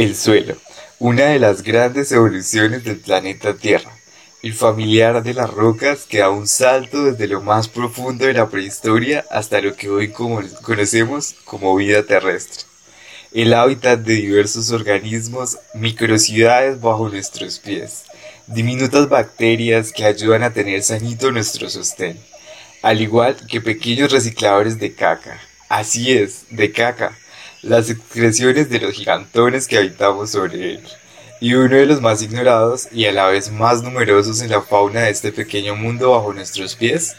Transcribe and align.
El 0.00 0.16
suelo, 0.16 0.56
una 0.98 1.24
de 1.24 1.38
las 1.38 1.62
grandes 1.62 2.10
evoluciones 2.10 2.84
del 2.84 3.00
planeta 3.00 3.52
Tierra, 3.52 3.92
el 4.42 4.54
familiar 4.54 5.22
de 5.22 5.34
las 5.34 5.50
rocas 5.50 6.06
que 6.08 6.20
da 6.20 6.30
un 6.30 6.46
salto 6.46 7.04
desde 7.04 7.28
lo 7.28 7.42
más 7.42 7.68
profundo 7.68 8.24
de 8.24 8.32
la 8.32 8.48
prehistoria 8.48 9.26
hasta 9.30 9.60
lo 9.60 9.76
que 9.76 9.90
hoy 9.90 10.10
conocemos 10.10 11.34
como 11.44 11.76
vida 11.76 12.02
terrestre. 12.04 12.64
El 13.34 13.52
hábitat 13.52 14.00
de 14.00 14.14
diversos 14.14 14.70
organismos, 14.70 15.58
microcidades 15.74 16.80
bajo 16.80 17.10
nuestros 17.10 17.58
pies, 17.58 18.04
diminutas 18.46 19.06
bacterias 19.06 19.92
que 19.92 20.06
ayudan 20.06 20.44
a 20.44 20.54
tener 20.54 20.82
sanito 20.82 21.30
nuestro 21.30 21.68
sostén, 21.68 22.18
al 22.80 23.02
igual 23.02 23.36
que 23.46 23.60
pequeños 23.60 24.12
recicladores 24.12 24.78
de 24.78 24.94
caca. 24.94 25.38
Así 25.68 26.10
es, 26.10 26.46
de 26.48 26.72
caca 26.72 27.18
las 27.62 27.90
excreciones 27.90 28.70
de 28.70 28.80
los 28.80 28.94
gigantones 28.94 29.68
que 29.68 29.78
habitamos 29.78 30.30
sobre 30.30 30.74
él, 30.74 30.80
y 31.40 31.54
uno 31.54 31.76
de 31.76 31.86
los 31.86 32.00
más 32.00 32.22
ignorados 32.22 32.88
y 32.92 33.06
a 33.06 33.12
la 33.12 33.26
vez 33.26 33.50
más 33.50 33.82
numerosos 33.82 34.42
en 34.42 34.50
la 34.50 34.62
fauna 34.62 35.02
de 35.02 35.10
este 35.10 35.32
pequeño 35.32 35.74
mundo 35.74 36.12
bajo 36.12 36.32
nuestros 36.32 36.74
pies, 36.76 37.16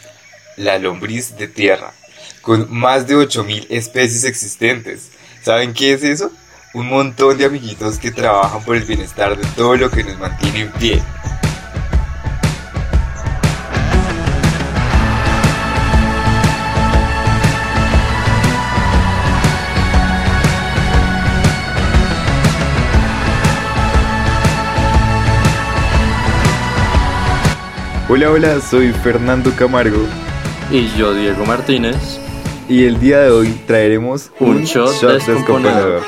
la 0.56 0.78
lombriz 0.78 1.36
de 1.36 1.48
tierra, 1.48 1.92
con 2.40 2.72
más 2.72 3.06
de 3.06 3.16
8.000 3.16 3.66
especies 3.70 4.24
existentes. 4.24 5.10
¿Saben 5.42 5.74
qué 5.74 5.94
es 5.94 6.02
eso? 6.04 6.30
Un 6.74 6.88
montón 6.88 7.36
de 7.36 7.44
amiguitos 7.44 7.98
que 7.98 8.10
trabajan 8.10 8.64
por 8.64 8.76
el 8.76 8.84
bienestar 8.84 9.36
de 9.36 9.46
todo 9.56 9.76
lo 9.76 9.90
que 9.90 10.04
nos 10.04 10.18
mantiene 10.18 10.60
en 10.62 10.72
pie. 10.72 11.02
Hola, 28.14 28.30
hola, 28.30 28.60
soy 28.60 28.92
Fernando 28.92 29.50
Camargo. 29.56 30.04
Y 30.70 30.86
yo, 30.98 31.14
Diego 31.14 31.46
Martínez. 31.46 32.20
Y 32.68 32.84
el 32.84 33.00
día 33.00 33.20
de 33.20 33.30
hoy 33.30 33.48
traeremos 33.66 34.30
un, 34.38 34.64
shot, 34.64 35.00
descomponedor. 35.00 36.02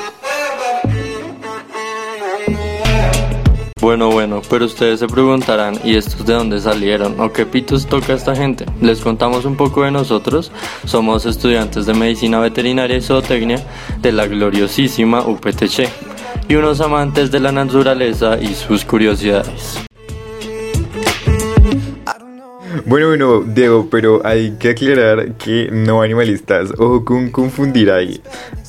Bueno, 3.81 4.11
bueno, 4.11 4.43
pero 4.47 4.65
ustedes 4.65 4.99
se 4.99 5.07
preguntarán, 5.07 5.79
¿y 5.83 5.95
estos 5.95 6.23
de 6.27 6.35
dónde 6.35 6.59
salieron? 6.59 7.19
¿O 7.19 7.33
qué 7.33 7.47
pitos 7.47 7.87
toca 7.87 8.13
esta 8.13 8.35
gente? 8.35 8.67
Les 8.81 9.01
contamos 9.01 9.45
un 9.45 9.55
poco 9.55 9.81
de 9.81 9.89
nosotros. 9.89 10.51
Somos 10.85 11.25
estudiantes 11.25 11.87
de 11.87 11.95
Medicina 11.95 12.39
Veterinaria 12.39 12.97
y 12.97 13.01
Zootecnia 13.01 13.65
de 13.99 14.11
la 14.11 14.27
gloriosísima 14.27 15.21
UPTC 15.25 15.89
y 16.47 16.53
unos 16.53 16.81
amantes 16.81 17.31
de 17.31 17.39
la 17.39 17.51
naturaleza 17.51 18.37
y 18.39 18.53
sus 18.53 18.85
curiosidades. 18.85 19.84
Bueno, 22.87 23.07
bueno, 23.07 23.41
Diego, 23.41 23.87
pero 23.89 24.21
hay 24.23 24.51
que 24.59 24.69
aclarar 24.69 25.33
que 25.33 25.69
no 25.71 26.03
animalistas, 26.03 26.71
ojo 26.77 27.03
con 27.03 27.31
confundir 27.31 27.89
ahí. 27.89 28.21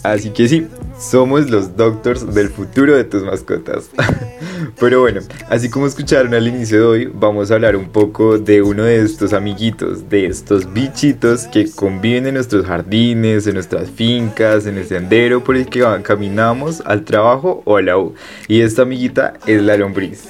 Así 0.02 0.30
que 0.30 0.48
sí, 0.48 0.66
somos 0.98 1.50
los 1.50 1.76
doctors 1.76 2.34
del 2.34 2.48
futuro 2.48 2.96
de 2.96 3.04
tus 3.04 3.22
mascotas. 3.24 3.90
Pero 4.80 5.00
bueno, 5.00 5.20
así 5.48 5.68
como 5.68 5.86
escucharon 5.86 6.32
al 6.32 6.46
inicio 6.46 6.78
de 6.78 6.86
hoy, 6.86 7.12
vamos 7.12 7.50
a 7.50 7.54
hablar 7.54 7.76
un 7.76 7.88
poco 7.88 8.38
de 8.38 8.62
uno 8.62 8.84
de 8.84 9.02
estos 9.02 9.32
amiguitos, 9.32 10.08
de 10.08 10.26
estos 10.26 10.72
bichitos 10.72 11.46
que 11.48 11.70
conviven 11.70 12.26
en 12.26 12.34
nuestros 12.34 12.66
jardines, 12.66 13.46
en 13.46 13.54
nuestras 13.54 13.90
fincas, 13.90 14.66
en 14.66 14.78
el 14.78 14.86
sendero 14.86 15.42
por 15.42 15.56
el 15.56 15.66
que 15.66 15.84
caminamos 16.02 16.82
al 16.86 17.04
trabajo 17.04 17.62
o 17.64 17.76
a 17.76 17.82
la 17.82 17.98
U. 17.98 18.14
Y 18.48 18.60
esta 18.60 18.82
amiguita 18.82 19.34
es 19.46 19.62
la 19.62 19.76
lombriz. 19.76 20.28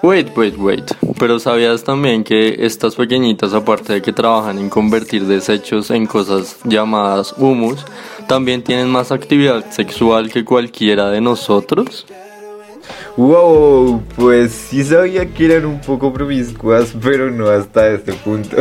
Wait, 0.00 0.28
wait, 0.36 0.56
wait. 0.56 0.94
Pero 1.18 1.40
sabías 1.40 1.82
también 1.82 2.22
que 2.22 2.64
estas 2.64 2.94
pequeñitas, 2.94 3.52
aparte 3.52 3.94
de 3.94 4.02
que 4.02 4.12
trabajan 4.12 4.58
en 4.58 4.70
convertir 4.70 5.24
desechos 5.24 5.90
en 5.90 6.06
cosas 6.06 6.56
llamadas 6.64 7.34
humus, 7.36 7.84
también 8.28 8.62
tienen 8.62 8.88
más 8.88 9.10
actividad 9.10 9.68
sexual 9.72 10.30
que 10.30 10.44
cualquiera 10.44 11.10
de 11.10 11.20
nosotros? 11.20 12.06
Wow, 13.16 14.00
pues 14.14 14.52
sí 14.52 14.84
sabía 14.84 15.26
que 15.26 15.46
eran 15.46 15.66
un 15.66 15.80
poco 15.80 16.12
promiscuas, 16.12 16.94
pero 17.02 17.30
no 17.32 17.48
hasta 17.48 17.88
este 17.88 18.12
punto. 18.12 18.56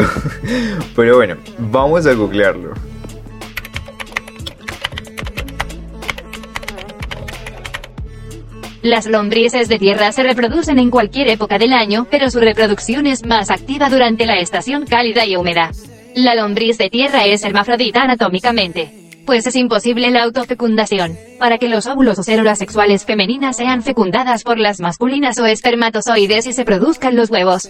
pero 0.96 1.18
bueno, 1.18 1.36
vamos 1.60 2.08
a 2.08 2.14
googlearlo. 2.14 2.74
Las 8.88 9.06
lombrices 9.06 9.68
de 9.68 9.80
tierra 9.80 10.14
se 10.14 10.24
reproducen 10.24 10.80
en 10.80 10.90
cualquier 10.90 11.28
época 11.28 11.58
del 11.58 11.74
año, 11.74 12.08
pero 12.10 12.32
su 12.32 12.40
reproducción 12.40 13.06
es 13.06 13.26
más 13.26 13.52
activa 13.52 13.90
durante 13.90 14.26
la 14.26 14.40
estación 14.40 14.86
cálida 14.86 15.26
y 15.26 15.36
húmeda. 15.36 15.72
La 16.16 16.36
lombriz 16.36 16.78
de 16.78 16.90
tierra 16.90 17.26
es 17.26 17.44
hermafrodita 17.44 18.04
anatómicamente, 18.04 18.94
pues 19.26 19.46
es 19.46 19.58
imposible 19.58 20.10
la 20.10 20.24
autofecundación. 20.24 21.18
Para 21.38 21.58
que 21.58 21.68
los 21.68 21.86
óvulos 21.86 22.18
o 22.18 22.24
células 22.24 22.60
sexuales 22.60 23.04
femeninas 23.04 23.58
sean 23.58 23.84
fecundadas 23.84 24.44
por 24.44 24.58
las 24.58 24.80
masculinas 24.80 25.38
o 25.38 25.46
espermatozoides 25.46 26.48
y 26.48 26.54
se 26.54 26.64
produzcan 26.64 27.18
los 27.18 27.30
huevos, 27.30 27.70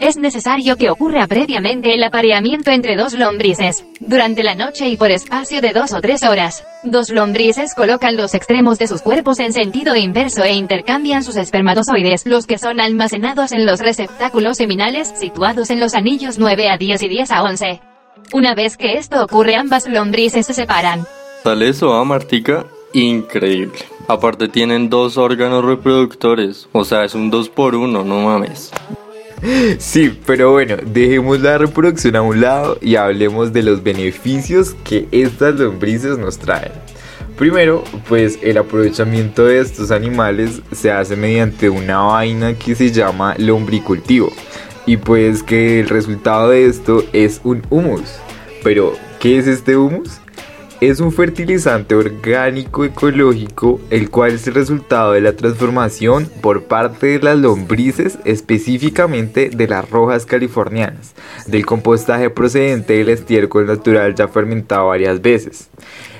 es 0.00 0.16
necesario 0.16 0.76
que 0.76 0.90
ocurra 0.90 1.26
previamente 1.26 1.94
el 1.94 2.04
apareamiento 2.04 2.70
entre 2.70 2.96
dos 2.96 3.14
lombrices. 3.14 3.84
Durante 4.00 4.42
la 4.42 4.54
noche 4.54 4.88
y 4.88 4.96
por 4.96 5.10
espacio 5.10 5.60
de 5.60 5.72
dos 5.72 5.92
o 5.92 6.00
tres 6.00 6.22
horas, 6.22 6.64
dos 6.82 7.10
lombrices 7.10 7.74
colocan 7.74 8.16
los 8.16 8.34
extremos 8.34 8.78
de 8.78 8.88
sus 8.88 9.02
cuerpos 9.02 9.38
en 9.40 9.52
sentido 9.52 9.96
inverso 9.96 10.44
e 10.44 10.52
intercambian 10.52 11.24
sus 11.24 11.36
espermatozoides, 11.36 12.26
los 12.26 12.46
que 12.46 12.58
son 12.58 12.80
almacenados 12.80 13.52
en 13.52 13.64
los 13.64 13.80
receptáculos 13.80 14.58
seminales 14.58 15.12
situados 15.16 15.70
en 15.70 15.80
los 15.80 15.94
anillos 15.94 16.38
9 16.38 16.68
a 16.68 16.76
10 16.76 17.02
y 17.02 17.08
10 17.08 17.30
a 17.30 17.42
11. 17.42 17.80
Una 18.32 18.54
vez 18.54 18.76
que 18.76 18.98
esto 18.98 19.22
ocurre 19.22 19.56
ambas 19.56 19.88
lombrices 19.88 20.46
se 20.46 20.54
separan. 20.54 21.06
Tal 21.42 21.62
eso, 21.62 21.94
¿ah, 21.94 22.04
Martica? 22.04 22.66
Increíble. 22.92 23.78
Aparte 24.08 24.48
tienen 24.48 24.88
dos 24.88 25.16
órganos 25.16 25.64
reproductores, 25.64 26.68
o 26.72 26.84
sea, 26.84 27.04
es 27.04 27.14
un 27.14 27.30
2 27.30 27.48
por 27.50 27.74
1 27.74 28.04
no 28.04 28.20
mames. 28.20 28.72
Sí, 29.78 30.18
pero 30.26 30.52
bueno, 30.52 30.76
dejemos 30.84 31.40
la 31.40 31.58
reproducción 31.58 32.16
a 32.16 32.22
un 32.22 32.40
lado 32.40 32.78
y 32.80 32.96
hablemos 32.96 33.52
de 33.52 33.62
los 33.62 33.82
beneficios 33.82 34.74
que 34.84 35.06
estas 35.12 35.56
lombrices 35.56 36.18
nos 36.18 36.38
traen. 36.38 36.72
Primero, 37.36 37.84
pues 38.08 38.38
el 38.42 38.56
aprovechamiento 38.56 39.44
de 39.44 39.60
estos 39.60 39.90
animales 39.90 40.62
se 40.72 40.90
hace 40.90 41.16
mediante 41.16 41.68
una 41.68 41.98
vaina 41.98 42.54
que 42.54 42.74
se 42.74 42.90
llama 42.90 43.34
lombricultivo. 43.36 44.32
Y 44.86 44.96
pues 44.96 45.42
que 45.42 45.80
el 45.80 45.88
resultado 45.88 46.48
de 46.50 46.66
esto 46.66 47.04
es 47.12 47.40
un 47.44 47.62
humus. 47.68 48.14
Pero, 48.64 48.94
¿qué 49.20 49.38
es 49.38 49.46
este 49.46 49.76
humus? 49.76 50.20
Es 50.80 51.00
un 51.00 51.10
fertilizante 51.10 51.94
orgánico 51.94 52.84
ecológico, 52.84 53.80
el 53.90 54.10
cual 54.10 54.32
es 54.32 54.46
el 54.46 54.54
resultado 54.54 55.12
de 55.12 55.22
la 55.22 55.34
transformación 55.34 56.28
por 56.42 56.64
parte 56.64 57.06
de 57.06 57.18
las 57.20 57.38
lombrices, 57.38 58.18
específicamente 58.24 59.48
de 59.48 59.68
las 59.68 59.88
rojas 59.88 60.26
californianas, 60.26 61.14
del 61.46 61.64
compostaje 61.64 62.28
procedente 62.28 62.94
del 62.94 63.08
estiércol 63.08 63.66
natural 63.66 64.14
ya 64.14 64.28
fermentado 64.28 64.88
varias 64.88 65.22
veces. 65.22 65.70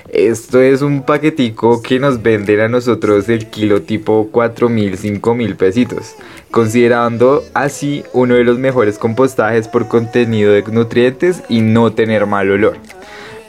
Esto 0.09 0.61
es 0.61 0.81
un 0.81 1.03
paquetico 1.03 1.81
que 1.81 1.99
nos 1.99 2.23
venden 2.23 2.61
a 2.61 2.69
nosotros 2.69 3.27
el 3.27 3.47
kilo 3.49 3.81
tipo 3.81 4.29
4000, 4.31 4.97
5000 4.97 5.55
pesitos, 5.55 6.15
considerando 6.49 7.43
así 7.53 8.03
uno 8.13 8.35
de 8.35 8.45
los 8.45 8.57
mejores 8.57 8.97
compostajes 8.97 9.67
por 9.67 9.89
contenido 9.89 10.53
de 10.53 10.63
nutrientes 10.63 11.43
y 11.49 11.59
no 11.59 11.91
tener 11.91 12.25
mal 12.25 12.49
olor. 12.49 12.77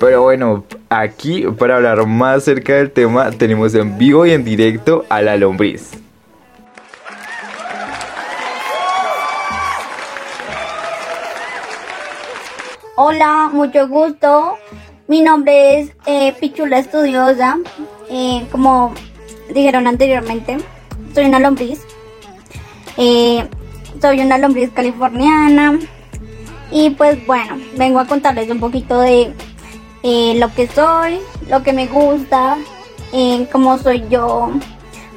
Pero 0.00 0.22
bueno, 0.22 0.64
aquí 0.88 1.42
para 1.58 1.76
hablar 1.76 2.06
más 2.06 2.38
acerca 2.38 2.74
del 2.74 2.90
tema 2.90 3.30
tenemos 3.30 3.74
en 3.74 3.98
vivo 3.98 4.26
y 4.26 4.32
en 4.32 4.44
directo 4.44 5.04
a 5.08 5.22
la 5.22 5.36
lombriz. 5.36 5.92
Hola, 12.96 13.48
mucho 13.52 13.86
gusto. 13.86 14.56
Mi 15.06 15.22
nombre 15.22 15.80
es 15.80 15.92
eh, 16.06 16.34
Pichula 16.40 16.78
Estudiosa. 16.78 17.56
Eh, 18.10 18.46
como 18.50 18.92
dijeron 19.54 19.86
anteriormente, 19.86 20.58
soy 21.14 21.26
una 21.26 21.38
lombriz. 21.38 21.80
Eh, 22.96 23.46
soy 24.02 24.20
una 24.20 24.36
lombriz 24.38 24.70
californiana. 24.70 25.78
Y 26.72 26.90
pues 26.90 27.24
bueno, 27.26 27.56
vengo 27.76 28.00
a 28.00 28.06
contarles 28.06 28.50
un 28.50 28.58
poquito 28.58 29.00
de 29.00 29.32
eh, 30.02 30.34
lo 30.36 30.52
que 30.54 30.66
soy, 30.68 31.18
lo 31.48 31.62
que 31.62 31.72
me 31.72 31.86
gusta, 31.86 32.56
eh, 33.12 33.48
cómo 33.50 33.78
soy 33.78 34.04
yo, 34.08 34.50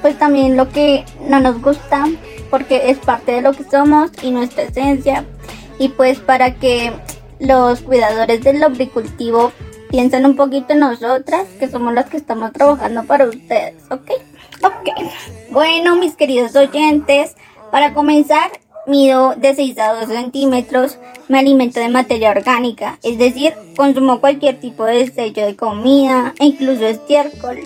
pues 0.01 0.17
también 0.17 0.57
lo 0.57 0.69
que 0.69 1.05
no 1.27 1.39
nos 1.39 1.61
gusta, 1.61 2.05
porque 2.49 2.89
es 2.89 2.97
parte 2.97 3.33
de 3.33 3.41
lo 3.41 3.53
que 3.53 3.63
somos 3.63 4.11
y 4.21 4.31
nuestra 4.31 4.63
esencia. 4.63 5.25
Y 5.79 5.89
pues 5.89 6.19
para 6.19 6.55
que 6.55 6.93
los 7.39 7.81
cuidadores 7.81 8.41
del 8.43 8.59
lombricultivo 8.59 9.51
piensen 9.89 10.25
un 10.25 10.35
poquito 10.35 10.73
en 10.73 10.79
nosotras, 10.79 11.47
que 11.59 11.67
somos 11.67 11.93
las 11.93 12.09
que 12.09 12.17
estamos 12.17 12.51
trabajando 12.53 13.03
para 13.03 13.25
ustedes, 13.25 13.75
¿ok? 13.89 14.11
Ok, 14.63 14.89
bueno 15.51 15.95
mis 15.95 16.15
queridos 16.15 16.55
oyentes, 16.55 17.35
para 17.71 17.93
comenzar 17.93 18.51
mido 18.87 19.35
de 19.35 19.55
6 19.55 19.77
a 19.79 19.93
2 19.93 20.07
centímetros, 20.07 20.97
me 21.27 21.39
alimento 21.39 21.79
de 21.79 21.89
materia 21.89 22.31
orgánica, 22.31 22.99
es 23.03 23.17
decir, 23.17 23.53
consumo 23.75 24.19
cualquier 24.19 24.59
tipo 24.59 24.85
de 24.85 25.05
desecho 25.05 25.41
de 25.41 25.55
comida, 25.55 26.33
e 26.39 26.45
incluso 26.45 26.85
estiércol 26.85 27.59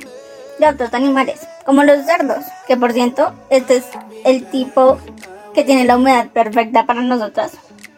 de 0.60 0.68
otros 0.68 0.94
animales, 0.94 1.40
como 1.66 1.84
los 1.84 2.06
cerdos, 2.06 2.46
que 2.68 2.78
por 2.78 2.94
cierto, 2.94 3.34
este 3.50 3.78
es 3.78 3.86
el 4.24 4.46
tipo 4.46 4.98
que 5.54 5.64
tiene 5.64 5.86
la 5.86 5.98
humedad 5.98 6.28
perfecta 6.30 6.86
para 6.86 7.02
nosotros, 7.02 7.52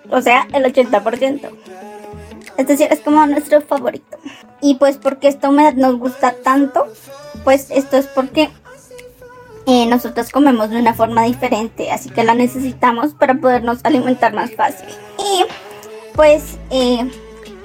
o 0.10 0.22
sea, 0.22 0.48
el 0.54 0.64
80%. 0.64 1.50
Es 2.58 2.68
decir, 2.68 2.88
es 2.90 3.00
como 3.02 3.26
nuestro 3.28 3.62
favorito. 3.62 4.18
Y 4.62 4.76
pues 4.76 4.98
porque 4.98 5.28
esta 5.28 5.50
humedad 5.50 5.74
nos 5.74 6.00
gusta 6.00 6.34
tanto, 6.44 6.88
pues 7.44 7.70
esto 7.70 7.98
es 7.98 8.08
porque 8.08 8.50
eh, 9.70 9.86
nosotros 9.86 10.30
comemos 10.30 10.70
de 10.70 10.80
una 10.80 10.94
forma 10.94 11.24
diferente, 11.24 11.92
así 11.92 12.10
que 12.10 12.24
la 12.24 12.34
necesitamos 12.34 13.14
para 13.14 13.34
podernos 13.34 13.80
alimentar 13.84 14.34
más 14.34 14.56
fácil. 14.56 14.88
Y 15.20 15.44
pues 16.16 16.58
eh, 16.72 17.06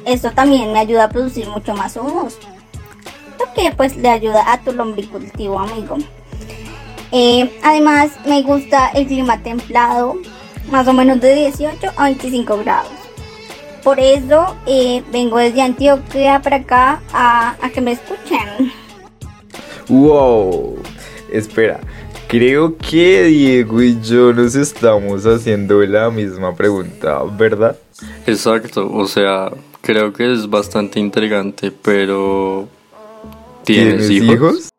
esto 0.05 0.33
también 0.33 0.73
me 0.73 0.81
ayuda 0.81 1.05
a 1.05 1.09
producir 1.09 1.47
mucho 1.47 1.75
más 1.75 1.97
humus, 1.97 2.39
lo 3.39 3.55
que 3.55 3.71
pues 3.77 3.97
le 3.97 4.09
ayuda 4.09 4.53
a 4.53 4.59
tu 4.59 4.73
lombricultivo, 4.73 5.61
amigo. 5.61 5.97
Eh, 7.13 7.57
además 7.63 8.11
me 8.27 8.43
gusta 8.43 8.89
el 8.89 9.07
clima 9.07 9.41
templado, 9.41 10.17
más 10.73 10.89
o 10.89 10.93
menos 10.93 11.21
de 11.21 11.37
18 11.37 11.93
a 11.97 12.05
25 12.07 12.59
grados. 12.59 12.91
Por 13.85 14.01
eso 14.01 14.57
vengo 15.13 15.39
desde 15.39 15.63
Antioquia 15.63 16.43
para 16.43 16.57
acá 16.57 17.01
a 17.13 17.71
que 17.73 17.81
me 17.81 17.93
escuchen. 17.93 18.73
¡Wow! 19.89 20.83
Espera, 21.33 21.81
creo 22.33 22.79
que 22.79 23.25
Diego 23.25 23.83
y 23.83 24.01
yo 24.01 24.33
nos 24.33 24.55
estamos 24.55 25.27
haciendo 25.27 25.83
la 25.83 26.09
misma 26.09 26.55
pregunta, 26.55 27.23
¿verdad? 27.25 27.77
Exacto, 28.27 28.91
o 28.91 29.07
sea, 29.07 29.53
creo 29.83 30.15
que 30.15 30.33
es 30.33 30.49
bastante 30.49 30.99
intrigante, 30.99 31.71
pero... 31.71 32.71
¿Tienes, 33.65 34.09
hijos? 34.09 34.71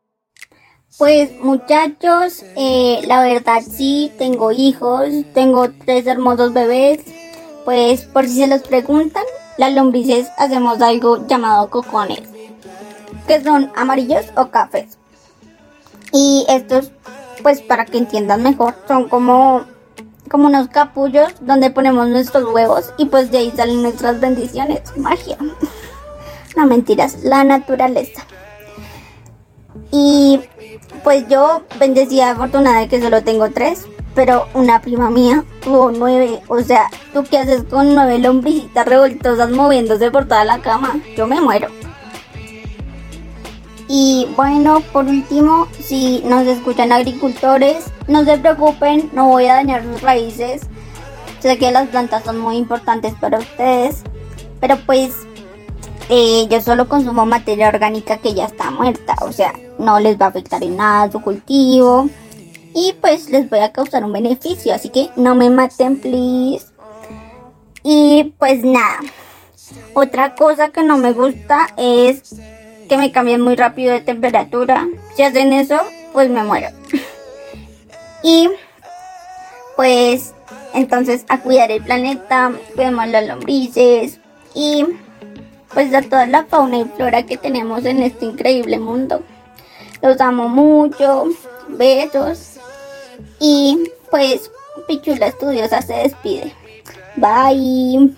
Pues 0.97 1.29
muchachos, 1.41 2.43
eh, 2.57 3.01
la 3.05 3.21
verdad 3.21 3.61
sí, 3.61 4.11
tengo 4.17 4.51
hijos, 4.51 5.09
tengo 5.35 5.69
tres 5.85 6.07
hermosos 6.07 6.53
bebés. 6.53 7.01
Pues 7.65 8.05
por 8.05 8.25
si 8.25 8.39
se 8.39 8.47
los 8.47 8.63
preguntan, 8.63 9.23
las 9.59 9.71
lombrices 9.73 10.27
hacemos 10.39 10.81
algo 10.81 11.27
llamado 11.27 11.69
cocones, 11.69 12.23
que 13.27 13.43
son 13.43 13.71
amarillos 13.75 14.25
o 14.35 14.49
cafés. 14.49 14.97
Y 16.11 16.45
estos, 16.49 16.91
pues 17.43 17.61
para 17.61 17.85
que 17.85 17.97
entiendan 17.97 18.41
mejor, 18.41 18.73
son 18.87 19.09
como, 19.09 19.65
como 20.29 20.47
unos 20.47 20.69
capullos 20.69 21.33
donde 21.41 21.69
ponemos 21.69 22.07
nuestros 22.07 22.51
huevos 22.51 22.93
y 22.97 23.05
pues 23.05 23.29
de 23.29 23.39
ahí 23.39 23.53
salen 23.55 23.83
nuestras 23.83 24.19
bendiciones, 24.19 24.81
magia. 24.97 25.37
No 26.55 26.67
mentiras, 26.67 27.23
la 27.23 27.43
naturaleza. 27.43 28.27
Y 29.89 30.39
pues 31.03 31.27
yo 31.27 31.63
bendecida 31.79 32.31
afortunada 32.31 32.81
de 32.81 32.87
que 32.87 33.01
solo 33.01 33.23
tengo 33.23 33.49
tres, 33.49 33.87
pero 34.13 34.47
una 34.53 34.81
prima 34.81 35.09
mía 35.09 35.43
tuvo 35.63 35.91
nueve. 35.91 36.41
O 36.47 36.59
sea, 36.61 36.89
¿tú 37.13 37.23
qué 37.23 37.39
haces 37.39 37.63
con 37.63 37.95
nueve 37.95 38.19
lombricitas 38.19 38.85
revoltosas 38.85 39.49
moviéndose 39.49 40.11
por 40.11 40.25
toda 40.25 40.45
la 40.45 40.59
cama? 40.59 40.99
Yo 41.17 41.25
me 41.25 41.41
muero. 41.41 41.69
Y 43.87 44.27
bueno, 44.35 44.81
por 44.93 45.05
último, 45.05 45.67
si 45.79 46.21
nos 46.25 46.47
escuchan 46.47 46.91
agricultores, 46.91 47.85
no 48.07 48.23
se 48.23 48.37
preocupen, 48.37 49.09
no 49.13 49.27
voy 49.27 49.47
a 49.47 49.55
dañar 49.55 49.83
sus 49.83 50.01
raíces. 50.01 50.61
Sé 51.39 51.57
que 51.57 51.71
las 51.71 51.89
plantas 51.89 52.23
son 52.23 52.39
muy 52.39 52.55
importantes 52.55 53.13
para 53.19 53.39
ustedes, 53.39 54.03
pero 54.61 54.77
pues 54.85 55.13
eh, 56.09 56.47
yo 56.49 56.61
solo 56.61 56.87
consumo 56.87 57.25
materia 57.25 57.67
orgánica 57.67 58.17
que 58.17 58.33
ya 58.33 58.45
está 58.45 58.71
muerta, 58.71 59.15
o 59.21 59.31
sea, 59.31 59.53
no 59.77 59.99
les 59.99 60.19
va 60.19 60.27
a 60.27 60.29
afectar 60.29 60.63
en 60.63 60.77
nada 60.77 61.11
su 61.11 61.21
cultivo 61.21 62.09
y 62.73 62.93
pues 62.99 63.29
les 63.29 63.49
voy 63.49 63.59
a 63.59 63.71
causar 63.71 64.03
un 64.03 64.13
beneficio, 64.13 64.73
así 64.73 64.89
que 64.89 65.09
no 65.15 65.35
me 65.35 65.49
maten, 65.49 65.99
please. 65.99 66.65
Y 67.83 68.33
pues 68.37 68.63
nada, 68.63 68.99
otra 69.93 70.35
cosa 70.35 70.69
que 70.69 70.83
no 70.83 70.97
me 70.97 71.13
gusta 71.13 71.67
es 71.77 72.35
que 72.93 72.97
me 72.99 73.11
cambien 73.11 73.41
muy 73.41 73.55
rápido 73.55 73.91
de 73.91 74.01
temperatura. 74.01 74.87
Si 75.15 75.23
hacen 75.23 75.51
eso, 75.51 75.79
pues 76.11 76.29
me 76.29 76.43
muero. 76.43 76.67
y 78.23 78.51
pues 79.75 80.35
entonces 80.75 81.25
a 81.27 81.39
cuidar 81.39 81.71
el 81.71 81.81
planeta, 81.81 82.51
cuidemos 82.75 83.07
las 83.07 83.27
lombrices 83.27 84.19
y 84.53 84.85
pues 85.73 85.91
a 85.95 86.03
toda 86.03 86.27
la 86.27 86.45
fauna 86.45 86.77
y 86.77 86.85
flora 86.85 87.23
que 87.23 87.35
tenemos 87.35 87.83
en 87.85 88.03
este 88.03 88.25
increíble 88.25 88.77
mundo. 88.77 89.23
Los 90.03 90.21
amo 90.21 90.47
mucho, 90.47 91.29
besos 91.69 92.59
y 93.39 93.89
pues 94.11 94.51
Pichula 94.87 95.25
Estudiosa 95.25 95.81
se 95.81 95.93
despide. 95.93 96.53
Bye. 97.15 98.13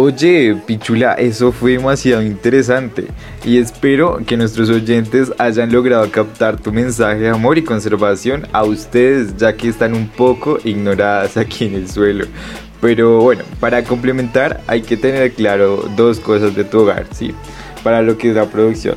Oye, 0.00 0.54
Pichula, 0.64 1.14
eso 1.14 1.50
fue 1.50 1.72
demasiado 1.72 2.22
interesante 2.22 3.08
y 3.44 3.58
espero 3.58 4.20
que 4.24 4.36
nuestros 4.36 4.70
oyentes 4.70 5.32
hayan 5.38 5.72
logrado 5.72 6.08
captar 6.12 6.56
tu 6.56 6.72
mensaje 6.72 7.18
de 7.18 7.30
amor 7.30 7.58
y 7.58 7.64
conservación 7.64 8.46
a 8.52 8.62
ustedes 8.62 9.36
ya 9.36 9.56
que 9.56 9.68
están 9.68 9.94
un 9.94 10.06
poco 10.06 10.60
ignoradas 10.62 11.36
aquí 11.36 11.64
en 11.64 11.74
el 11.74 11.90
suelo. 11.90 12.26
Pero 12.80 13.20
bueno, 13.22 13.42
para 13.58 13.82
complementar 13.82 14.60
hay 14.68 14.82
que 14.82 14.96
tener 14.96 15.32
claro 15.32 15.90
dos 15.96 16.20
cosas 16.20 16.54
de 16.54 16.62
tu 16.62 16.78
hogar, 16.82 17.06
¿sí? 17.10 17.34
Para 17.82 18.00
lo 18.00 18.16
que 18.16 18.28
es 18.28 18.36
la 18.36 18.46
producción. 18.46 18.94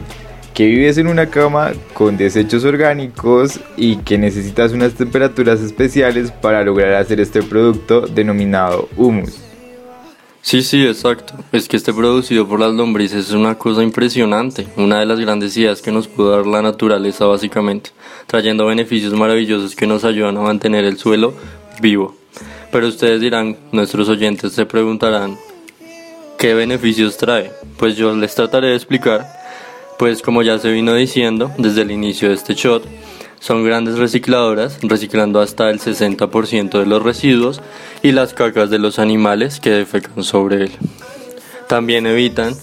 Que 0.53 0.67
vives 0.67 0.99
en 0.99 1.07
una 1.07 1.31
cama 1.31 1.71
con 1.95 2.15
desechos 2.15 2.63
orgánicos 2.63 3.59
y 3.75 3.95
que 3.95 4.19
necesitas 4.19 4.71
unas 4.71 4.93
temperaturas 4.93 5.61
especiales 5.61 6.29
para 6.29 6.63
lograr 6.63 6.93
hacer 6.93 7.19
este 7.19 7.41
producto 7.41 8.01
denominado 8.01 8.87
humus. 8.95 9.50
Sí, 10.43 10.63
sí, 10.63 10.85
exacto. 10.85 11.35
Es 11.51 11.67
que 11.67 11.77
este 11.77 11.93
producido 11.93 12.47
por 12.47 12.59
las 12.59 12.73
lombrices 12.73 13.27
es 13.27 13.31
una 13.33 13.59
cosa 13.59 13.83
impresionante, 13.83 14.67
una 14.75 14.99
de 14.99 15.05
las 15.05 15.19
grandes 15.19 15.55
ideas 15.55 15.83
que 15.83 15.91
nos 15.91 16.07
pudo 16.07 16.31
dar 16.31 16.47
la 16.47 16.63
naturaleza 16.63 17.25
básicamente, 17.25 17.91
trayendo 18.25 18.65
beneficios 18.65 19.13
maravillosos 19.13 19.75
que 19.75 19.85
nos 19.85 20.03
ayudan 20.03 20.37
a 20.37 20.41
mantener 20.41 20.83
el 20.85 20.97
suelo 20.97 21.35
vivo. 21.79 22.15
Pero 22.71 22.87
ustedes 22.87 23.21
dirán, 23.21 23.55
nuestros 23.71 24.09
oyentes 24.09 24.53
se 24.53 24.65
preguntarán, 24.65 25.37
¿qué 26.39 26.55
beneficios 26.55 27.17
trae? 27.17 27.51
Pues 27.77 27.95
yo 27.95 28.15
les 28.15 28.33
trataré 28.33 28.69
de 28.69 28.75
explicar, 28.75 29.27
pues 29.99 30.23
como 30.23 30.41
ya 30.41 30.57
se 30.57 30.71
vino 30.71 30.95
diciendo 30.95 31.51
desde 31.59 31.83
el 31.83 31.91
inicio 31.91 32.29
de 32.29 32.33
este 32.33 32.55
shot, 32.55 32.83
son 33.39 33.63
grandes 33.63 33.97
recicladoras, 33.97 34.79
reciclando 34.81 35.39
hasta 35.39 35.69
el 35.69 35.79
60% 35.79 36.79
de 36.79 36.85
los 36.85 37.01
residuos 37.01 37.61
y 38.03 38.11
las 38.11 38.33
cacas 38.33 38.69
de 38.69 38.79
los 38.79 38.99
animales 38.99 39.59
que 39.59 39.71
defecan 39.71 40.23
sobre 40.23 40.63
él. 40.63 40.71
También 41.67 42.05
evitan 42.05 42.55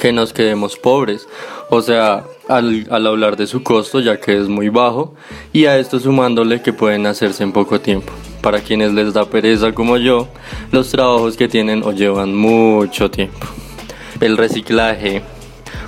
que 0.00 0.12
nos 0.12 0.32
quedemos 0.32 0.76
pobres, 0.76 1.28
o 1.70 1.82
sea, 1.82 2.24
al, 2.48 2.86
al, 2.90 3.06
hablar 3.06 3.36
de 3.36 3.46
su 3.46 3.62
costo 3.62 4.00
ya 4.00 4.18
que 4.20 4.36
es 4.38 4.48
muy 4.48 4.68
bajo 4.68 5.14
y 5.52 5.66
a 5.66 5.78
esto 5.78 6.00
sumándole 6.00 6.60
que 6.62 6.72
pueden 6.72 7.06
hacerse 7.06 7.42
en 7.42 7.52
poco 7.52 7.80
tiempo. 7.80 8.12
Para 8.40 8.60
quienes 8.60 8.92
les 8.92 9.14
da 9.14 9.24
pereza 9.26 9.72
como 9.72 9.96
yo, 9.96 10.28
los 10.72 10.90
trabajos 10.90 11.36
que 11.36 11.48
tienen 11.48 11.82
o 11.84 11.92
llevan 11.92 12.34
mucho 12.34 13.10
tiempo. 13.10 13.46
El 14.20 14.36
reciclaje 14.36 15.22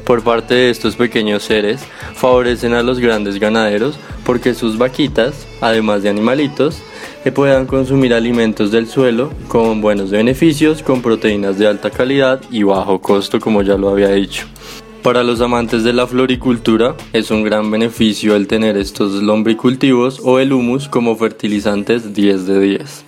por 0.04 0.22
parte 0.22 0.54
de 0.54 0.70
estos 0.70 0.96
pequeños 0.96 1.42
seres 1.42 1.84
favorecen 2.14 2.74
a 2.74 2.82
los 2.82 2.98
grandes 2.98 3.40
ganaderos 3.40 3.98
porque 4.24 4.54
sus 4.54 4.78
vaquitas, 4.78 5.46
además 5.60 6.02
de 6.02 6.10
animalitos, 6.10 6.82
que 7.24 7.32
puedan 7.32 7.64
consumir 7.64 8.12
alimentos 8.12 8.70
del 8.70 8.86
suelo 8.86 9.32
con 9.48 9.80
buenos 9.80 10.10
beneficios, 10.10 10.82
con 10.82 11.00
proteínas 11.00 11.58
de 11.58 11.66
alta 11.66 11.88
calidad 11.88 12.42
y 12.50 12.64
bajo 12.64 13.00
costo, 13.00 13.40
como 13.40 13.62
ya 13.62 13.78
lo 13.78 13.88
había 13.88 14.10
dicho. 14.10 14.46
Para 15.02 15.22
los 15.22 15.40
amantes 15.40 15.84
de 15.84 15.94
la 15.94 16.06
floricultura 16.06 16.96
es 17.14 17.30
un 17.30 17.42
gran 17.42 17.70
beneficio 17.70 18.36
el 18.36 18.46
tener 18.46 18.76
estos 18.76 19.22
lombricultivos 19.22 20.20
o 20.22 20.38
el 20.38 20.52
humus 20.52 20.86
como 20.86 21.16
fertilizantes 21.16 22.12
10 22.12 22.46
de 22.46 22.60
10. 22.60 23.04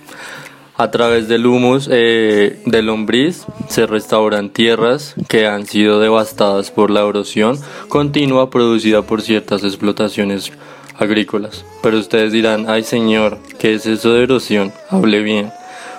A 0.77 0.89
través 0.89 1.27
del 1.27 1.45
humus 1.45 1.87
eh, 1.91 2.59
de 2.65 2.81
lombriz 2.81 3.45
se 3.67 3.85
restauran 3.85 4.49
tierras 4.49 5.13
que 5.27 5.45
han 5.45 5.67
sido 5.67 5.99
devastadas 5.99 6.71
por 6.71 6.89
la 6.89 7.07
erosión 7.07 7.59
continua 7.87 8.49
producida 8.49 9.03
por 9.03 9.21
ciertas 9.21 9.63
explotaciones 9.63 10.51
agrícolas. 10.97 11.65
Pero 11.81 11.97
ustedes 11.97 12.31
dirán, 12.31 12.65
ay 12.69 12.83
señor, 12.83 13.37
¿qué 13.59 13.75
es 13.75 13.85
eso 13.85 14.13
de 14.13 14.23
erosión? 14.23 14.71
Hable 14.89 15.21
bien. 15.21 15.51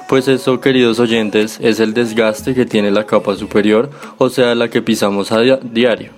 Pues 0.09 0.27
eso, 0.27 0.61
queridos 0.61 1.01
oyentes, 1.01 1.59
es 1.61 1.81
el 1.81 1.93
desgaste 1.93 2.55
que 2.55 2.65
tiene 2.65 2.91
la 2.91 3.05
capa 3.05 3.37
superior, 3.37 3.91
o 4.17 4.31
sea, 4.31 4.55
la 4.55 4.69
que 4.69 4.81
pisamos 4.81 5.33
a 5.33 5.41
diario. 5.43 6.13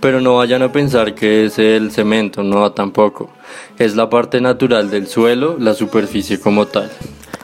Pero 0.00 0.20
no 0.20 0.36
vayan 0.36 0.62
a 0.62 0.72
pensar 0.72 1.14
que 1.14 1.44
es 1.44 1.58
el 1.58 1.90
cemento, 1.90 2.42
no 2.42 2.72
tampoco. 2.72 3.30
Es 3.78 3.94
la 3.94 4.08
parte 4.08 4.40
natural 4.40 4.90
del 4.90 5.06
suelo, 5.06 5.56
la 5.58 5.74
superficie 5.74 6.40
como 6.40 6.66
tal. 6.66 6.90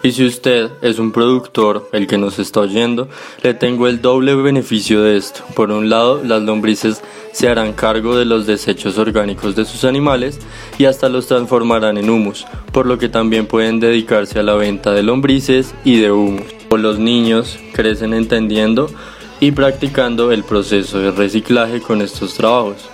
Y 0.05 0.11
si 0.11 0.27
usted 0.27 0.73
es 0.83 0.99
un 0.99 1.13
productor, 1.13 1.89
el 1.93 2.09
que 2.09 2.19
nos 2.19 2.41
está 2.41 2.61
oyendo, 2.61 3.09
le 3.43 3.55
tengo 3.55 3.87
el 3.87 4.03
doble 4.03 4.35
beneficio 4.35 5.03
de 5.03 5.17
esto. 5.17 5.45
Por 5.55 5.71
un 5.71 5.89
lado, 5.89 6.21
las 6.25 6.43
lombrices 6.43 7.03
se 7.33 7.49
harán 7.49 7.73
cargo 7.73 8.17
de 8.17 8.25
los 8.25 8.47
desechos 8.47 8.99
orgánicos 8.99 9.55
de 9.55 9.65
sus 9.65 9.85
animales 9.85 10.41
y 10.77 10.87
hasta 10.87 11.09
los 11.09 11.29
transformarán 11.29 11.99
en 11.99 12.11
humus, 12.11 12.47
por 12.73 12.87
lo 12.87 12.99
que 12.99 13.09
también 13.09 13.47
pueden 13.47 13.79
dedicarse 13.79 14.41
a 14.41 14.43
la 14.43 14.55
venta 14.55 14.91
de 14.91 15.05
lombrices 15.05 15.73
y 15.85 15.99
de 16.01 16.11
humus. 16.11 16.47
O 16.69 16.77
los 16.77 16.99
niños 16.99 17.59
crecen 17.73 18.13
entendiendo 18.13 18.91
y 19.39 19.53
practicando 19.53 20.33
el 20.33 20.43
proceso 20.43 20.99
de 20.99 21.13
reciclaje 21.13 21.81
con 21.81 22.03
estos 22.03 22.35
trabajos. 22.35 22.92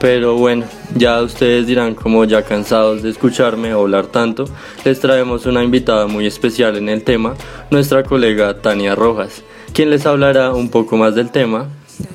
Pero 0.00 0.34
bueno, 0.36 0.64
ya 0.96 1.20
ustedes 1.20 1.66
dirán 1.66 1.94
como 1.94 2.24
ya 2.24 2.42
cansados 2.42 3.02
de 3.02 3.10
escucharme 3.10 3.70
hablar 3.70 4.06
tanto, 4.06 4.46
les 4.82 4.98
traemos 4.98 5.44
una 5.44 5.62
invitada 5.62 6.06
muy 6.06 6.26
especial 6.26 6.78
en 6.78 6.88
el 6.88 7.04
tema, 7.04 7.34
nuestra 7.70 8.02
colega 8.02 8.62
Tania 8.62 8.94
Rojas, 8.94 9.42
quien 9.74 9.90
les 9.90 10.06
hablará 10.06 10.54
un 10.54 10.70
poco 10.70 10.96
más 10.96 11.14
del 11.14 11.30
tema. 11.30 11.68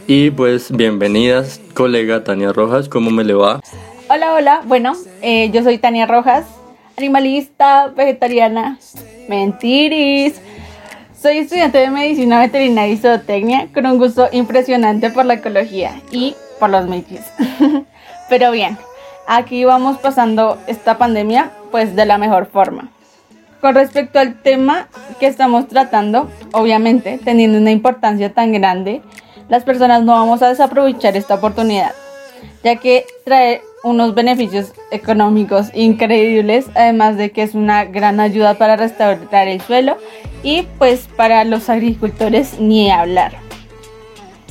Y 0.07 0.31
pues 0.31 0.75
bienvenidas, 0.75 1.61
colega 1.75 2.23
Tania 2.23 2.51
Rojas, 2.51 2.89
¿cómo 2.89 3.11
me 3.11 3.23
le 3.23 3.35
va? 3.35 3.61
Hola, 4.09 4.33
hola, 4.33 4.61
bueno, 4.65 4.93
eh, 5.21 5.51
yo 5.51 5.61
soy 5.61 5.77
Tania 5.77 6.07
Rojas, 6.07 6.47
animalista, 6.97 7.89
vegetariana, 7.95 8.79
mentiris. 9.29 10.41
Soy 11.21 11.37
estudiante 11.37 11.77
de 11.77 11.91
medicina 11.91 12.39
veterinaria 12.39 12.95
y 12.95 12.97
zootecnia 12.97 13.67
con 13.71 13.85
un 13.85 13.99
gusto 13.99 14.27
impresionante 14.31 15.11
por 15.11 15.25
la 15.25 15.35
ecología 15.35 16.01
y 16.11 16.35
por 16.59 16.69
los 16.69 16.87
mitis. 16.87 17.21
Pero 18.29 18.51
bien, 18.51 18.77
aquí 19.27 19.65
vamos 19.65 19.97
pasando 19.97 20.57
esta 20.67 20.97
pandemia 20.97 21.51
pues 21.71 21.95
de 21.95 22.05
la 22.05 22.17
mejor 22.17 22.47
forma. 22.47 22.89
Con 23.61 23.75
respecto 23.75 24.19
al 24.19 24.41
tema 24.41 24.87
que 25.19 25.27
estamos 25.27 25.67
tratando, 25.67 26.29
obviamente 26.53 27.19
teniendo 27.23 27.57
una 27.57 27.71
importancia 27.71 28.33
tan 28.33 28.51
grande, 28.51 29.01
las 29.49 29.63
personas 29.63 30.03
no 30.03 30.13
vamos 30.13 30.41
a 30.41 30.49
desaprovechar 30.49 31.15
esta 31.15 31.35
oportunidad, 31.35 31.93
ya 32.63 32.75
que 32.77 33.05
trae 33.23 33.61
unos 33.83 34.15
beneficios 34.15 34.73
económicos 34.91 35.69
increíbles, 35.73 36.65
además 36.73 37.17
de 37.17 37.31
que 37.31 37.43
es 37.43 37.53
una 37.53 37.85
gran 37.85 38.19
ayuda 38.19 38.55
para 38.55 38.75
restaurar 38.75 39.47
el 39.47 39.61
suelo 39.61 39.97
y 40.41 40.63
pues 40.79 41.07
para 41.15 41.43
los 41.43 41.69
agricultores 41.69 42.59
ni 42.59 42.89
hablar. 42.89 43.33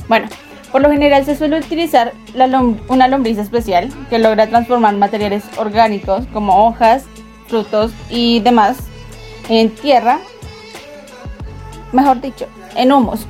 Bueno, 0.07 0.27
por 0.75 0.81
lo 0.81 0.91
general 0.91 1.23
se 1.23 1.37
suele 1.37 1.57
utilizar 1.57 2.11
una 2.89 3.07
lombriz 3.07 3.37
especial 3.37 3.89
que 4.09 4.19
logra 4.19 4.47
transformar 4.47 4.93
materiales 4.97 5.45
orgánicos 5.55 6.25
como 6.33 6.67
hojas, 6.67 7.05
frutos 7.47 7.93
y 8.09 8.41
demás 8.41 8.75
en 9.47 9.69
tierra, 9.69 10.19
mejor 11.93 12.19
dicho, 12.19 12.47
en 12.75 12.91
humus, 12.91 13.25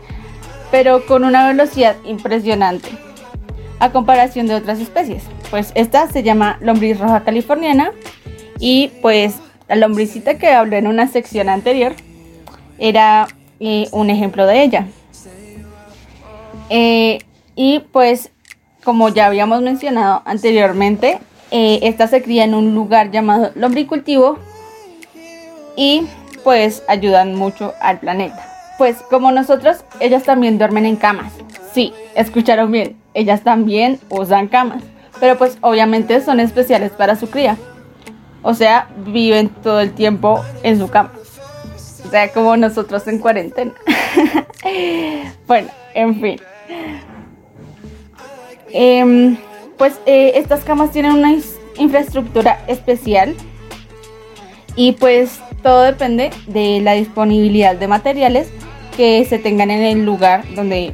pero 0.70 1.06
con 1.06 1.24
una 1.24 1.48
velocidad 1.48 1.96
impresionante 2.04 2.90
a 3.78 3.90
comparación 3.90 4.46
de 4.46 4.56
otras 4.56 4.78
especies. 4.78 5.22
Pues 5.50 5.72
esta 5.74 6.06
se 6.08 6.22
llama 6.22 6.58
lombriz 6.60 6.98
roja 6.98 7.24
californiana 7.24 7.92
y 8.58 8.88
pues 9.00 9.36
la 9.68 9.76
lombricita 9.76 10.36
que 10.36 10.48
hablé 10.48 10.76
en 10.76 10.86
una 10.86 11.08
sección 11.08 11.48
anterior 11.48 11.94
era 12.78 13.26
eh, 13.58 13.88
un 13.90 14.10
ejemplo 14.10 14.46
de 14.46 14.62
ella. 14.62 14.86
Eh, 16.70 17.18
y 17.56 17.80
pues, 17.80 18.30
como 18.82 19.08
ya 19.08 19.26
habíamos 19.26 19.62
mencionado 19.62 20.22
anteriormente, 20.24 21.18
eh, 21.50 21.80
esta 21.82 22.08
se 22.08 22.22
cría 22.22 22.44
en 22.44 22.54
un 22.54 22.74
lugar 22.74 23.10
llamado 23.10 23.52
lombricultivo 23.54 24.38
y 25.76 26.06
pues 26.42 26.82
ayudan 26.88 27.34
mucho 27.34 27.74
al 27.80 28.00
planeta. 28.00 28.50
Pues 28.76 28.96
como 29.08 29.30
nosotros, 29.30 29.84
ellas 30.00 30.24
también 30.24 30.58
duermen 30.58 30.84
en 30.84 30.96
camas. 30.96 31.32
Sí, 31.72 31.92
escucharon 32.14 32.72
bien, 32.72 32.96
ellas 33.14 33.42
también 33.42 34.00
usan 34.10 34.48
camas, 34.48 34.82
pero 35.20 35.38
pues 35.38 35.58
obviamente 35.60 36.20
son 36.20 36.40
especiales 36.40 36.90
para 36.90 37.16
su 37.16 37.30
cría. 37.30 37.56
O 38.42 38.52
sea, 38.52 38.88
viven 39.06 39.48
todo 39.48 39.80
el 39.80 39.92
tiempo 39.92 40.44
en 40.62 40.78
su 40.78 40.88
cama. 40.88 41.12
O 42.04 42.10
sea, 42.10 42.30
como 42.32 42.56
nosotros 42.56 43.06
en 43.08 43.18
cuarentena. 43.18 43.72
bueno, 45.46 45.68
en 45.94 46.20
fin. 46.20 46.40
Em, 48.76 49.36
pues 49.78 49.94
eh, 50.04 50.32
estas 50.34 50.64
camas 50.64 50.90
tienen 50.90 51.12
una 51.12 51.32
infraestructura 51.78 52.60
especial 52.66 53.34
y 54.76 54.92
pues 54.92 55.40
todo 55.62 55.82
depende 55.82 56.30
de 56.48 56.80
la 56.80 56.94
disponibilidad 56.94 57.76
de 57.76 57.86
materiales 57.86 58.48
que 58.96 59.24
se 59.24 59.38
tengan 59.38 59.70
en 59.70 59.82
el 59.82 60.04
lugar 60.04 60.44
donde 60.54 60.92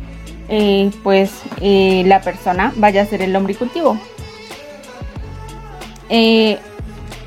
eh, 0.48 0.90
pues 1.02 1.32
eh, 1.62 2.02
la 2.06 2.20
persona 2.20 2.72
vaya 2.76 3.00
a 3.00 3.04
hacer 3.04 3.22
el 3.22 3.32
lombricultivo. 3.32 3.98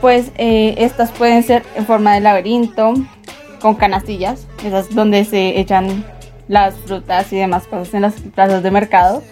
pues 0.01 0.32
estas 0.38 1.12
pueden 1.12 1.42
ser 1.44 1.63
en 1.75 1.86
forma 1.86 2.13
de 2.13 2.20
laberinto, 2.20 2.94
con 3.62 3.75
canastillas, 3.75 4.46
esas 4.65 4.94
donde 4.94 5.24
se 5.24 5.60
echan 5.60 6.06
las 6.48 6.76
frutas 6.76 7.32
y 7.32 7.38
demás 7.38 7.68
cosas 7.68 7.94
en 7.94 8.02
las 8.02 8.14
plazas 8.14 8.64
de 8.64 8.72
mercado. 8.72 9.24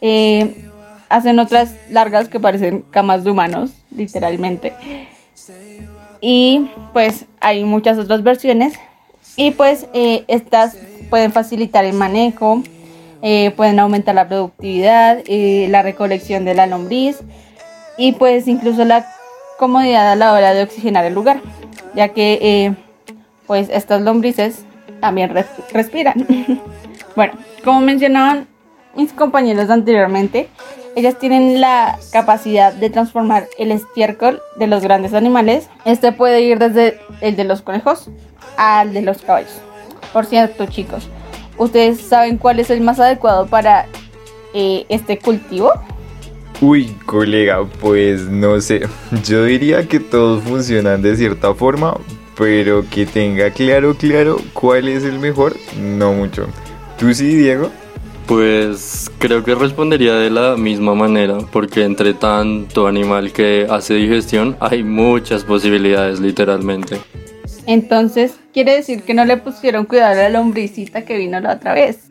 Eh, 0.00 0.68
hacen 1.08 1.38
otras 1.38 1.74
largas 1.90 2.28
que 2.28 2.40
parecen 2.40 2.82
camas 2.90 3.24
de 3.24 3.30
humanos, 3.30 3.72
literalmente. 3.94 4.72
Y 6.20 6.70
pues 6.92 7.26
hay 7.40 7.64
muchas 7.64 7.98
otras 7.98 8.22
versiones. 8.22 8.74
Y 9.36 9.52
pues 9.52 9.86
eh, 9.94 10.24
estas 10.28 10.76
pueden 11.10 11.32
facilitar 11.32 11.84
el 11.84 11.94
manejo, 11.94 12.62
eh, 13.22 13.50
pueden 13.56 13.78
aumentar 13.78 14.14
la 14.14 14.28
productividad, 14.28 15.22
la 15.28 15.82
recolección 15.82 16.44
de 16.44 16.54
la 16.54 16.66
lombriz 16.66 17.18
y 17.96 18.12
pues 18.12 18.48
incluso 18.48 18.84
la 18.84 19.06
comodidad 19.58 20.10
a 20.12 20.16
la 20.16 20.32
hora 20.32 20.54
de 20.54 20.62
oxigenar 20.62 21.04
el 21.04 21.14
lugar, 21.14 21.40
ya 21.94 22.08
que 22.08 22.74
pues 23.46 23.68
estas 23.70 24.02
lombrices 24.02 24.64
también 25.00 25.34
respiran. 25.72 26.26
bueno, 27.16 27.34
como 27.64 27.80
mencionaban 27.80 28.46
mis 28.94 29.12
compañeros 29.12 29.70
anteriormente, 29.70 30.48
ellas 30.94 31.18
tienen 31.18 31.60
la 31.60 31.98
capacidad 32.12 32.72
de 32.72 32.90
transformar 32.90 33.48
el 33.58 33.72
estiércol 33.72 34.42
de 34.56 34.66
los 34.66 34.82
grandes 34.82 35.14
animales. 35.14 35.68
Este 35.84 36.12
puede 36.12 36.42
ir 36.42 36.58
desde 36.58 37.00
el 37.20 37.36
de 37.36 37.44
los 37.44 37.62
conejos 37.62 38.10
al 38.56 38.92
de 38.92 39.02
los 39.02 39.22
caballos. 39.22 39.60
Por 40.12 40.26
cierto, 40.26 40.66
chicos, 40.66 41.08
¿ustedes 41.56 42.00
saben 42.00 42.36
cuál 42.36 42.60
es 42.60 42.68
el 42.68 42.82
más 42.82 43.00
adecuado 43.00 43.46
para 43.46 43.86
eh, 44.52 44.84
este 44.90 45.18
cultivo? 45.18 45.72
Uy, 46.60 46.94
colega, 47.06 47.64
pues 47.80 48.28
no 48.28 48.60
sé. 48.60 48.82
Yo 49.24 49.44
diría 49.44 49.88
que 49.88 49.98
todos 49.98 50.44
funcionan 50.44 51.00
de 51.00 51.16
cierta 51.16 51.54
forma, 51.54 51.96
pero 52.36 52.84
que 52.88 53.06
tenga 53.06 53.50
claro, 53.50 53.94
claro 53.94 54.38
cuál 54.52 54.88
es 54.88 55.04
el 55.04 55.18
mejor, 55.18 55.56
no 55.80 56.12
mucho. 56.12 56.46
¿Tú 56.98 57.12
sí, 57.12 57.34
Diego? 57.34 57.70
Pues 58.26 59.10
creo 59.18 59.44
que 59.44 59.54
respondería 59.54 60.14
de 60.14 60.30
la 60.30 60.56
misma 60.56 60.94
manera, 60.94 61.38
porque 61.50 61.84
entre 61.84 62.14
tanto 62.14 62.86
animal 62.86 63.32
que 63.32 63.66
hace 63.68 63.94
digestión 63.94 64.56
hay 64.60 64.82
muchas 64.82 65.44
posibilidades 65.44 66.20
literalmente. 66.20 66.98
Entonces, 67.66 68.34
quiere 68.52 68.76
decir 68.76 69.02
que 69.02 69.14
no 69.14 69.24
le 69.24 69.36
pusieron 69.36 69.86
cuidado 69.86 70.12
a 70.12 70.22
la 70.22 70.28
lombricita 70.28 71.04
que 71.04 71.16
vino 71.16 71.40
la 71.40 71.54
otra 71.54 71.74
vez. 71.74 72.08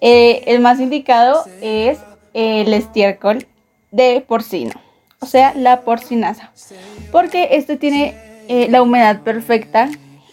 Eh, 0.00 0.42
el 0.46 0.60
más 0.60 0.80
indicado 0.80 1.44
es 1.62 1.98
el 2.34 2.74
estiércol 2.74 3.46
de 3.90 4.24
porcino, 4.26 4.72
o 5.20 5.26
sea, 5.26 5.54
la 5.54 5.82
porcinaza, 5.82 6.50
porque 7.12 7.50
este 7.52 7.76
tiene 7.76 8.14
eh, 8.48 8.68
la 8.70 8.82
humedad 8.82 9.20
perfecta 9.20 9.88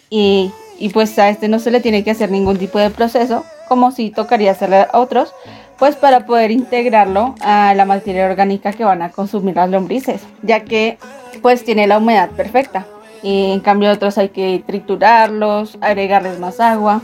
y, 0.10 0.52
pues 0.94 1.18
a 1.20 1.30
este 1.30 1.48
no 1.48 1.60
se 1.60 1.72
le 1.72 1.80
tiene 1.80 2.04
que 2.04 2.12
hacer 2.12 2.32
ningún 2.32 2.58
tipo 2.58 2.80
de 2.80 2.90
proceso, 2.90 3.46
como 3.68 3.92
si 3.92 4.10
tocaría 4.10 4.52
hacerle 4.52 4.78
a 4.78 4.90
otros, 4.94 5.34
pues 5.78 5.96
para 5.96 6.26
poder 6.26 6.52
integrarlo 6.52 7.36
a 7.42 7.74
la 7.74 7.86
materia 7.86 8.26
orgánica 8.26 8.74
que 8.74 8.84
van 8.84 9.02
a 9.02 9.12
consumir 9.12 9.56
las 9.56 9.70
lombrices, 9.70 10.22
ya 10.44 10.62
que 10.62 10.98
pues 11.42 11.64
tiene 11.64 11.88
la 11.88 11.98
humedad 11.98 12.30
perfecta. 12.32 12.86
Y 13.24 13.52
en 13.52 13.60
cambio 13.60 13.92
otros 13.92 14.18
hay 14.18 14.30
que 14.30 14.64
triturarlos, 14.66 15.78
agregarles 15.82 16.40
más 16.40 16.60
agua, 16.60 17.02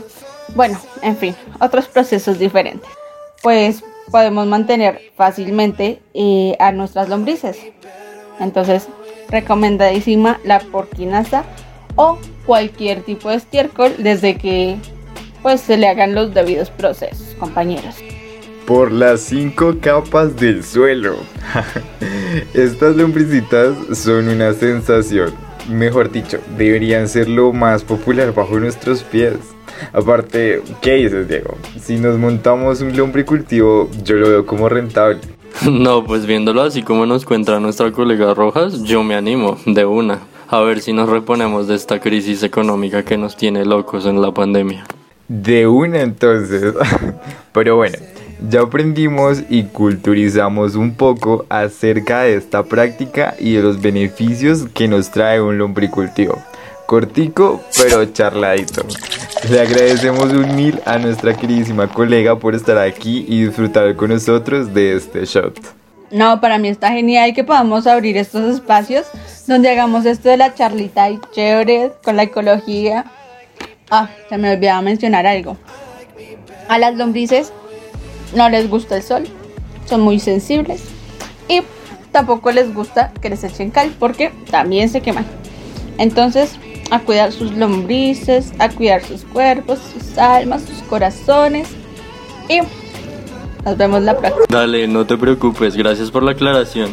bueno, 0.54 0.78
en 1.02 1.16
fin, 1.16 1.34
otros 1.60 1.88
procesos 1.88 2.38
diferentes. 2.38 2.88
Pues 3.42 3.82
podemos 4.10 4.46
mantener 4.46 5.00
fácilmente 5.16 6.00
eh, 6.14 6.56
a 6.58 6.72
nuestras 6.72 7.08
lombrices. 7.08 7.58
Entonces, 8.40 8.88
recomendadísima 9.28 10.40
la 10.44 10.60
porquinaza 10.60 11.44
o 11.96 12.18
cualquier 12.46 13.02
tipo 13.02 13.30
de 13.30 13.36
estiércol 13.36 13.92
desde 13.98 14.36
que 14.38 14.76
pues 15.42 15.60
se 15.60 15.76
le 15.76 15.88
hagan 15.88 16.14
los 16.14 16.34
debidos 16.34 16.70
procesos, 16.70 17.36
compañeros. 17.38 17.96
por 18.66 18.92
las 18.92 19.20
cinco 19.20 19.76
capas 19.80 20.36
del 20.36 20.62
suelo. 20.62 21.16
Estas 22.54 22.96
lombricitas 22.96 23.74
son 23.94 24.28
una 24.28 24.52
sensación. 24.52 25.32
Mejor 25.70 26.10
dicho, 26.10 26.38
deberían 26.56 27.08
ser 27.08 27.28
lo 27.28 27.52
más 27.52 27.82
popular 27.82 28.34
bajo 28.34 28.58
nuestros 28.58 29.02
pies. 29.02 29.36
Aparte, 29.92 30.62
¿qué 30.82 30.94
dices, 30.94 31.28
Diego? 31.28 31.56
Si 31.80 31.96
nos 31.96 32.18
montamos 32.18 32.80
un 32.80 32.96
lombricultivo, 32.96 33.88
yo 34.02 34.16
lo 34.16 34.28
veo 34.28 34.46
como 34.46 34.68
rentable. 34.68 35.20
No, 35.70 36.04
pues 36.04 36.26
viéndolo 36.26 36.62
así 36.62 36.82
como 36.82 37.06
nos 37.06 37.24
cuenta 37.24 37.58
nuestra 37.60 37.92
colega 37.92 38.34
Rojas, 38.34 38.82
yo 38.82 39.02
me 39.02 39.14
animo 39.14 39.58
de 39.66 39.84
una. 39.84 40.20
A 40.48 40.60
ver 40.60 40.80
si 40.80 40.92
nos 40.92 41.08
reponemos 41.08 41.68
de 41.68 41.74
esta 41.74 42.00
crisis 42.00 42.42
económica 42.42 43.04
que 43.04 43.18
nos 43.18 43.36
tiene 43.36 43.64
locos 43.64 44.06
en 44.06 44.22
la 44.22 44.32
pandemia. 44.32 44.84
De 45.28 45.66
una 45.66 46.00
entonces. 46.00 46.74
Pero 47.52 47.76
bueno, 47.76 47.98
ya 48.48 48.62
aprendimos 48.62 49.42
y 49.50 49.64
culturizamos 49.64 50.74
un 50.74 50.94
poco 50.94 51.44
acerca 51.48 52.22
de 52.22 52.36
esta 52.36 52.62
práctica 52.64 53.34
y 53.38 53.54
de 53.54 53.62
los 53.62 53.80
beneficios 53.80 54.66
que 54.72 54.88
nos 54.88 55.10
trae 55.10 55.40
un 55.40 55.58
lombricultivo. 55.58 56.42
Cortico, 56.86 57.60
pero 57.76 58.06
charladito. 58.06 58.86
Le 59.46 59.60
agradecemos 59.60 60.32
un 60.32 60.56
mil 60.56 60.80
a 60.84 60.98
nuestra 60.98 61.32
queridísima 61.32 61.86
colega 61.86 62.38
por 62.38 62.54
estar 62.54 62.76
aquí 62.76 63.24
y 63.28 63.44
disfrutar 63.44 63.94
con 63.94 64.10
nosotros 64.10 64.74
de 64.74 64.96
este 64.96 65.24
shot. 65.24 65.58
No, 66.10 66.40
para 66.40 66.58
mí 66.58 66.68
está 66.68 66.90
genial 66.90 67.32
que 67.34 67.44
podamos 67.44 67.86
abrir 67.86 68.16
estos 68.16 68.56
espacios 68.56 69.06
donde 69.46 69.70
hagamos 69.70 70.04
esto 70.06 70.28
de 70.28 70.36
la 70.36 70.54
charlita 70.54 71.08
y 71.08 71.20
chévere 71.32 71.92
con 72.02 72.16
la 72.16 72.24
ecología. 72.24 73.04
Ah, 73.90 74.10
se 74.28 74.36
me 74.36 74.52
olvidaba 74.52 74.82
mencionar 74.82 75.26
algo. 75.26 75.56
A 76.68 76.78
las 76.78 76.96
lombrices 76.96 77.52
no 78.34 78.48
les 78.48 78.68
gusta 78.68 78.96
el 78.96 79.02
sol, 79.02 79.24
son 79.86 80.00
muy 80.02 80.18
sensibles 80.18 80.82
y 81.48 81.62
tampoco 82.12 82.50
les 82.52 82.74
gusta 82.74 83.12
que 83.22 83.30
les 83.30 83.44
echen 83.44 83.70
cal 83.70 83.94
porque 83.98 84.32
también 84.50 84.88
se 84.90 85.00
queman. 85.00 85.26
Entonces, 85.96 86.58
a 86.90 87.00
cuidar 87.00 87.32
sus 87.32 87.52
lombrices, 87.52 88.52
a 88.58 88.68
cuidar 88.68 89.02
sus 89.02 89.22
cuerpos, 89.24 89.78
sus 89.92 90.18
almas, 90.18 90.62
sus 90.62 90.78
corazones 90.88 91.68
y 92.48 92.60
nos 93.64 93.76
vemos 93.76 94.02
la 94.02 94.16
próxima. 94.16 94.46
Dale, 94.48 94.88
no 94.88 95.06
te 95.06 95.16
preocupes, 95.16 95.76
gracias 95.76 96.10
por 96.10 96.22
la 96.22 96.32
aclaración. 96.32 96.90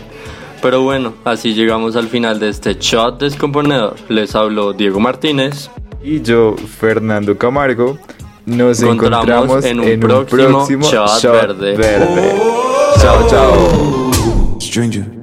Pero 0.61 0.81
bueno, 0.81 1.13
así 1.23 1.53
llegamos 1.53 1.95
al 1.95 2.07
final 2.07 2.39
de 2.39 2.49
este 2.49 2.77
chat 2.77 3.19
descomponedor. 3.19 3.95
Les 4.09 4.35
hablo 4.35 4.73
Diego 4.73 4.99
Martínez. 4.99 5.69
Y 6.03 6.21
yo, 6.21 6.55
Fernando 6.55 7.37
Camargo. 7.37 7.97
Nos 8.45 8.81
encontramos, 8.81 9.65
en 9.65 9.79
un, 9.79 9.99
próximo, 9.99 10.87
chat, 10.87 11.23
verde. 11.23 11.75
verde. 11.75 12.35
Chao, 12.99 13.27
chao. 13.27 14.59
Stranger. 14.59 15.14